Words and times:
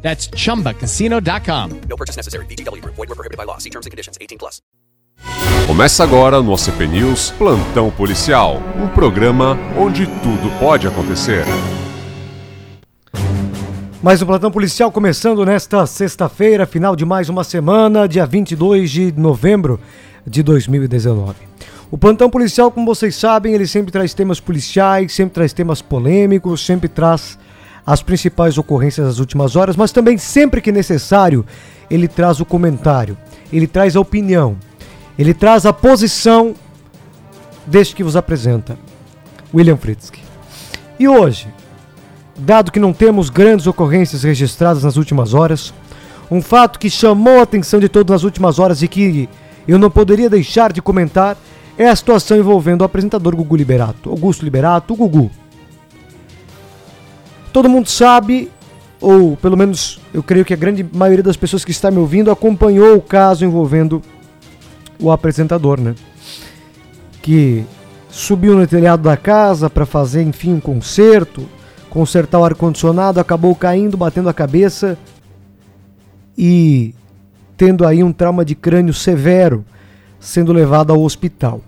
That's 0.00 0.30
chumbacasino.com. 0.34 1.80
No 1.88 1.96
purchase 1.96 2.16
necessary. 2.16 2.46
VGW 2.46 2.80
Group. 2.80 2.96
Void 2.96 3.08
were 3.10 3.14
prohibited 3.14 3.36
by 3.36 3.44
law. 3.44 3.58
See 3.58 3.70
terms 3.70 3.86
and 3.86 3.90
conditions. 3.90 4.16
18 4.18 4.38
plus. 4.38 4.62
Começa 5.66 6.02
agora 6.02 6.40
no 6.40 6.52
OCP 6.52 6.86
News 6.86 7.30
Plantão 7.32 7.90
Policial, 7.90 8.62
um 8.80 8.88
programa 8.88 9.58
onde 9.76 10.06
tudo 10.06 10.50
pode 10.58 10.86
acontecer. 10.86 11.44
Mais 14.02 14.22
um 14.22 14.26
plantão 14.26 14.50
policial 14.50 14.92
começando 14.92 15.44
nesta 15.44 15.84
sexta-feira, 15.84 16.64
final 16.66 16.94
de 16.94 17.04
mais 17.04 17.28
uma 17.28 17.42
semana, 17.42 18.08
dia 18.08 18.24
22 18.24 18.90
de 18.90 19.12
novembro 19.12 19.78
de 20.26 20.42
2019. 20.42 21.34
O 21.90 21.98
plantão 21.98 22.30
policial, 22.30 22.70
como 22.70 22.86
vocês 22.86 23.16
sabem, 23.16 23.54
ele 23.54 23.66
sempre 23.66 23.90
traz 23.90 24.14
temas 24.14 24.38
policiais, 24.38 25.12
sempre 25.12 25.34
traz 25.34 25.52
temas 25.52 25.82
polêmicos, 25.82 26.64
sempre 26.64 26.88
traz 26.88 27.38
as 27.88 28.02
principais 28.02 28.58
ocorrências 28.58 29.06
das 29.06 29.18
últimas 29.18 29.56
horas, 29.56 29.74
mas 29.74 29.90
também 29.90 30.18
sempre 30.18 30.60
que 30.60 30.70
necessário, 30.70 31.42
ele 31.90 32.06
traz 32.06 32.38
o 32.38 32.44
comentário, 32.44 33.16
ele 33.50 33.66
traz 33.66 33.96
a 33.96 34.00
opinião, 34.00 34.58
ele 35.18 35.32
traz 35.32 35.64
a 35.64 35.72
posição 35.72 36.54
deste 37.66 37.96
que 37.96 38.04
vos 38.04 38.14
apresenta, 38.14 38.78
William 39.54 39.78
Fritzky. 39.78 40.20
E 41.00 41.08
hoje, 41.08 41.48
dado 42.36 42.70
que 42.70 42.78
não 42.78 42.92
temos 42.92 43.30
grandes 43.30 43.66
ocorrências 43.66 44.22
registradas 44.22 44.82
nas 44.82 44.98
últimas 44.98 45.32
horas, 45.32 45.72
um 46.30 46.42
fato 46.42 46.78
que 46.78 46.90
chamou 46.90 47.40
a 47.40 47.44
atenção 47.44 47.80
de 47.80 47.88
todos 47.88 48.12
nas 48.12 48.22
últimas 48.22 48.58
horas 48.58 48.82
e 48.82 48.88
que 48.88 49.30
eu 49.66 49.78
não 49.78 49.90
poderia 49.90 50.28
deixar 50.28 50.74
de 50.74 50.82
comentar 50.82 51.38
é 51.78 51.88
a 51.88 51.96
situação 51.96 52.36
envolvendo 52.36 52.82
o 52.82 52.84
apresentador 52.84 53.34
Gugu 53.34 53.56
Liberato, 53.56 54.10
Augusto 54.10 54.44
Liberato, 54.44 54.92
o 54.92 54.96
Gugu. 54.96 55.30
Todo 57.52 57.68
mundo 57.68 57.88
sabe, 57.88 58.50
ou 59.00 59.36
pelo 59.36 59.56
menos 59.56 60.00
eu 60.12 60.22
creio 60.22 60.44
que 60.44 60.54
a 60.54 60.56
grande 60.56 60.84
maioria 60.92 61.22
das 61.22 61.36
pessoas 61.36 61.64
que 61.64 61.70
está 61.70 61.90
me 61.90 61.98
ouvindo 61.98 62.30
acompanhou 62.30 62.96
o 62.96 63.02
caso 63.02 63.44
envolvendo 63.44 64.02
o 65.00 65.10
apresentador, 65.10 65.80
né? 65.80 65.94
Que 67.22 67.64
subiu 68.10 68.56
no 68.56 68.66
telhado 68.66 69.02
da 69.02 69.16
casa 69.16 69.70
para 69.70 69.86
fazer, 69.86 70.22
enfim, 70.22 70.54
um 70.54 70.60
concerto, 70.60 71.46
consertar 71.88 72.38
o 72.38 72.44
ar-condicionado, 72.44 73.20
acabou 73.20 73.54
caindo, 73.54 73.96
batendo 73.96 74.28
a 74.28 74.34
cabeça 74.34 74.98
e 76.36 76.94
tendo 77.56 77.86
aí 77.86 78.02
um 78.02 78.12
trauma 78.12 78.44
de 78.44 78.54
crânio 78.54 78.94
severo, 78.94 79.64
sendo 80.20 80.52
levado 80.52 80.92
ao 80.92 81.02
hospital. 81.02 81.60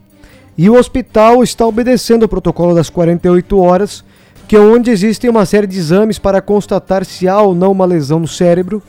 E 0.57 0.69
o 0.69 0.75
hospital 0.75 1.43
está 1.43 1.67
obedecendo 1.67 2.25
o 2.25 2.29
protocolo 2.29 2.75
das 2.75 2.91
48 2.91 3.59
horas, 3.59 4.05
que 4.51 4.57
é 4.57 4.61
onde 4.61 4.91
existem 4.91 5.31
uma 5.31 5.47
série 5.47 5.69
de 5.69 5.79
exames 5.79 6.19
para 6.19 6.43
constatar 6.43 7.05
se 7.05 7.29
há 7.29 7.41
ou 7.41 7.55
não 7.55 7.71
uma 7.71 7.85
lesão 7.85 8.19
no 8.19 8.27
cérebro 8.27 8.83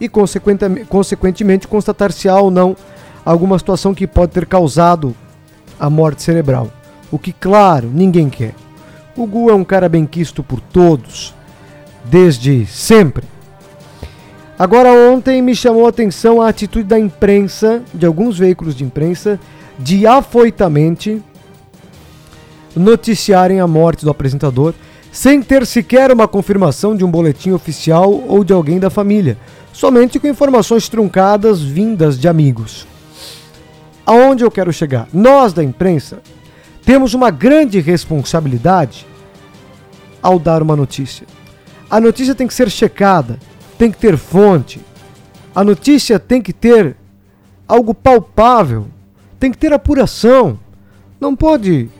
e, 0.00 0.08
consequentemente, 0.08 1.68
constatar 1.68 2.10
se 2.10 2.28
há 2.28 2.36
ou 2.36 2.50
não 2.50 2.76
alguma 3.24 3.56
situação 3.60 3.94
que 3.94 4.08
pode 4.08 4.32
ter 4.32 4.44
causado 4.44 5.14
a 5.78 5.88
morte 5.88 6.24
cerebral. 6.24 6.68
O 7.12 7.16
que, 7.16 7.32
claro, 7.32 7.88
ninguém 7.94 8.28
quer. 8.28 8.56
O 9.16 9.24
Gu 9.24 9.50
é 9.50 9.54
um 9.54 9.62
cara 9.62 9.88
bem 9.88 10.04
quisto 10.04 10.42
por 10.42 10.58
todos, 10.60 11.32
desde 12.04 12.66
sempre. 12.66 13.24
Agora, 14.58 14.90
ontem 14.90 15.40
me 15.40 15.54
chamou 15.54 15.86
a 15.86 15.90
atenção 15.90 16.42
a 16.42 16.48
atitude 16.48 16.88
da 16.88 16.98
imprensa, 16.98 17.84
de 17.94 18.04
alguns 18.04 18.36
veículos 18.36 18.74
de 18.74 18.82
imprensa, 18.82 19.38
de 19.78 20.08
afoitamente 20.08 21.22
noticiarem 22.78 23.60
a 23.60 23.66
morte 23.66 24.04
do 24.04 24.10
apresentador 24.10 24.74
sem 25.10 25.42
ter 25.42 25.66
sequer 25.66 26.12
uma 26.12 26.28
confirmação 26.28 26.96
de 26.96 27.04
um 27.04 27.10
boletim 27.10 27.50
oficial 27.50 28.12
ou 28.12 28.44
de 28.44 28.52
alguém 28.52 28.78
da 28.78 28.90
família, 28.90 29.38
somente 29.72 30.18
com 30.18 30.26
informações 30.26 30.88
truncadas 30.88 31.62
vindas 31.62 32.18
de 32.18 32.28
amigos. 32.28 32.86
Aonde 34.04 34.44
eu 34.44 34.50
quero 34.50 34.72
chegar? 34.72 35.08
Nós 35.12 35.52
da 35.52 35.62
imprensa 35.62 36.20
temos 36.84 37.14
uma 37.14 37.30
grande 37.30 37.80
responsabilidade 37.80 39.06
ao 40.22 40.38
dar 40.38 40.62
uma 40.62 40.74
notícia. 40.74 41.26
A 41.90 42.00
notícia 42.00 42.34
tem 42.34 42.46
que 42.46 42.54
ser 42.54 42.70
checada, 42.70 43.38
tem 43.78 43.90
que 43.90 43.98
ter 43.98 44.16
fonte. 44.16 44.80
A 45.54 45.64
notícia 45.64 46.18
tem 46.18 46.40
que 46.40 46.52
ter 46.52 46.96
algo 47.66 47.94
palpável, 47.94 48.86
tem 49.38 49.50
que 49.50 49.58
ter 49.58 49.72
apuração. 49.72 50.58
Não 51.20 51.34
pode 51.34 51.90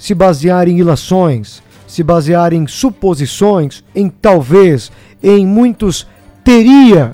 se 0.00 0.14
basear 0.14 0.66
em 0.66 0.78
ilações, 0.78 1.62
se 1.86 2.02
basear 2.02 2.54
em 2.54 2.66
suposições, 2.66 3.84
em 3.94 4.08
talvez, 4.08 4.90
em 5.22 5.46
muitos 5.46 6.06
teria 6.42 7.12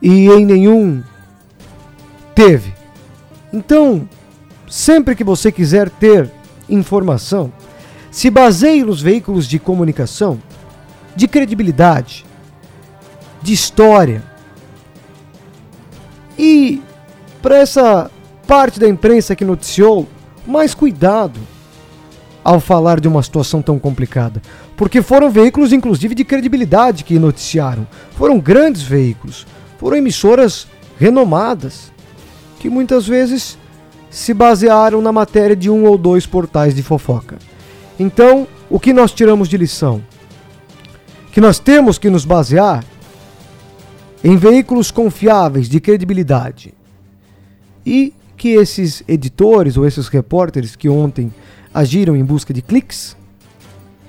e 0.00 0.26
em 0.30 0.46
nenhum 0.46 1.02
teve. 2.34 2.72
Então, 3.52 4.08
sempre 4.66 5.14
que 5.14 5.22
você 5.22 5.52
quiser 5.52 5.90
ter 5.90 6.30
informação, 6.66 7.52
se 8.10 8.30
baseie 8.30 8.82
nos 8.82 9.02
veículos 9.02 9.46
de 9.46 9.58
comunicação 9.58 10.40
de 11.14 11.28
credibilidade, 11.28 12.24
de 13.42 13.52
história. 13.52 14.22
E 16.38 16.80
para 17.42 17.58
essa 17.58 18.10
parte 18.46 18.80
da 18.80 18.88
imprensa 18.88 19.36
que 19.36 19.44
noticiou, 19.44 20.08
mais 20.46 20.72
cuidado 20.72 21.38
ao 22.46 22.60
falar 22.60 23.00
de 23.00 23.08
uma 23.08 23.24
situação 23.24 23.60
tão 23.60 23.76
complicada. 23.76 24.40
Porque 24.76 25.02
foram 25.02 25.28
veículos, 25.28 25.72
inclusive, 25.72 26.14
de 26.14 26.24
credibilidade 26.24 27.02
que 27.02 27.18
noticiaram. 27.18 27.84
Foram 28.12 28.38
grandes 28.38 28.82
veículos. 28.82 29.44
Foram 29.78 29.96
emissoras 29.96 30.68
renomadas. 30.96 31.90
Que 32.60 32.70
muitas 32.70 33.04
vezes 33.04 33.58
se 34.08 34.32
basearam 34.32 35.02
na 35.02 35.10
matéria 35.10 35.56
de 35.56 35.68
um 35.68 35.86
ou 35.86 35.98
dois 35.98 36.24
portais 36.24 36.72
de 36.72 36.84
fofoca. 36.84 37.36
Então, 37.98 38.46
o 38.70 38.78
que 38.78 38.92
nós 38.92 39.10
tiramos 39.10 39.48
de 39.48 39.56
lição? 39.56 40.00
Que 41.32 41.40
nós 41.40 41.58
temos 41.58 41.98
que 41.98 42.08
nos 42.08 42.24
basear 42.24 42.84
em 44.22 44.36
veículos 44.36 44.92
confiáveis, 44.92 45.68
de 45.68 45.80
credibilidade. 45.80 46.72
E 47.84 48.14
que 48.36 48.50
esses 48.50 49.02
editores 49.08 49.76
ou 49.76 49.84
esses 49.84 50.06
repórteres 50.06 50.76
que 50.76 50.88
ontem 50.88 51.32
agiram 51.76 52.16
em 52.16 52.24
busca 52.24 52.54
de 52.54 52.62
cliques, 52.62 53.14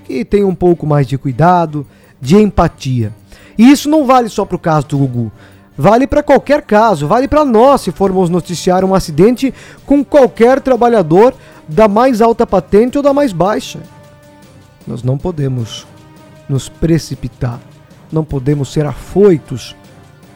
que 0.04 0.24
tenham 0.24 0.48
um 0.48 0.54
pouco 0.54 0.86
mais 0.86 1.06
de 1.06 1.18
cuidado, 1.18 1.86
de 2.18 2.34
empatia. 2.34 3.12
E 3.58 3.70
isso 3.70 3.90
não 3.90 4.06
vale 4.06 4.30
só 4.30 4.46
para 4.46 4.56
o 4.56 4.58
caso 4.58 4.86
do 4.86 4.96
Gugu. 4.96 5.30
Vale 5.76 6.06
para 6.06 6.22
qualquer 6.22 6.62
caso, 6.62 7.06
vale 7.06 7.28
para 7.28 7.44
nós 7.44 7.82
se 7.82 7.92
formos 7.92 8.30
noticiar 8.30 8.86
um 8.86 8.94
acidente 8.94 9.52
com 9.84 10.02
qualquer 10.02 10.62
trabalhador 10.62 11.34
da 11.68 11.86
mais 11.86 12.22
alta 12.22 12.46
patente 12.46 12.96
ou 12.96 13.04
da 13.04 13.12
mais 13.12 13.34
baixa. 13.34 13.80
Nós 14.86 15.02
não 15.02 15.18
podemos 15.18 15.86
nos 16.48 16.70
precipitar, 16.70 17.60
não 18.10 18.24
podemos 18.24 18.72
ser 18.72 18.86
afoitos, 18.86 19.76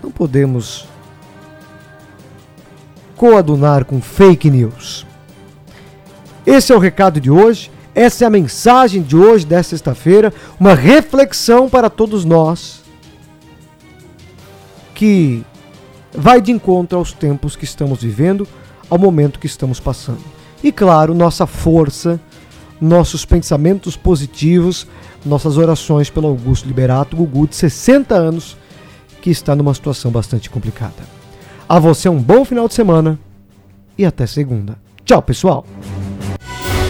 não 0.03 0.11
podemos 0.11 0.87
coadunar 3.17 3.87
com 3.87 4.03
fake 4.03 4.51
news. 4.51 5.07
Esse 6.47 6.73
é 6.73 6.77
o 6.77 6.79
recado 6.79 7.21
de 7.21 7.31
hoje, 7.31 7.71
essa 7.95 8.25
é 8.25 8.27
a 8.27 8.31
mensagem 8.31 9.03
de 9.03 9.17
hoje, 9.17 9.47
desta 9.47 9.71
sexta-feira, 9.71 10.33
uma 10.59 10.75
reflexão 10.75 11.69
para 11.69 11.91
todos 11.91 12.25
nós 12.25 12.83
que 14.95 15.45
vai 16.13 16.41
de 16.41 16.53
encontro 16.53 16.99
aos 16.99 17.13
tempos 17.13 17.57
que 17.57 17.65
estamos 17.65 18.03
vivendo, 18.03 18.47
ao 18.89 18.99
momento 18.99 19.39
que 19.39 19.47
estamos 19.47 19.81
passando. 19.81 20.23
E 20.63 20.71
claro, 20.71 21.15
nossa 21.15 21.47
força, 21.47 22.21
nossos 22.81 23.25
pensamentos 23.25 23.97
positivos, 23.97 24.87
nossas 25.25 25.57
orações 25.57 26.11
pelo 26.11 26.29
Augusto 26.29 26.67
Liberato, 26.67 27.17
Gugu, 27.17 27.47
de 27.47 27.57
60 27.57 28.15
anos, 28.15 28.57
que 29.21 29.31
está 29.31 29.55
numa 29.55 29.75
situação 29.75 30.11
bastante 30.11 30.51
complicada. 30.51 31.03
A 31.69 31.79
você 31.79 32.09
um 32.09 32.21
bom 32.21 32.45
final 32.45 32.69
de 32.69 32.75
semana 32.75 33.19
e 33.97 34.05
até 34.05 34.27
segunda. 34.27 34.77
Tchau, 35.05 35.23
pessoal! 35.23 35.65